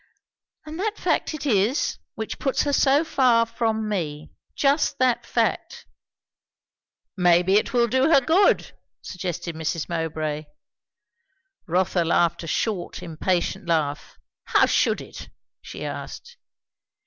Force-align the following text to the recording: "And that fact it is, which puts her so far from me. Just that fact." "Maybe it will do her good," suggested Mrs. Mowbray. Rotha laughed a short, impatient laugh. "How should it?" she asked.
"And 0.65 0.79
that 0.79 0.97
fact 0.97 1.31
it 1.35 1.45
is, 1.45 1.99
which 2.15 2.39
puts 2.39 2.63
her 2.63 2.73
so 2.73 3.03
far 3.03 3.45
from 3.45 3.87
me. 3.87 4.31
Just 4.55 4.97
that 4.97 5.27
fact." 5.27 5.85
"Maybe 7.15 7.53
it 7.53 7.71
will 7.71 7.87
do 7.87 8.09
her 8.09 8.19
good," 8.19 8.71
suggested 9.03 9.53
Mrs. 9.53 9.87
Mowbray. 9.87 10.45
Rotha 11.67 12.03
laughed 12.03 12.41
a 12.41 12.47
short, 12.47 13.03
impatient 13.03 13.67
laugh. 13.67 14.17
"How 14.45 14.65
should 14.65 15.01
it?" 15.01 15.29
she 15.61 15.85
asked. 15.85 16.35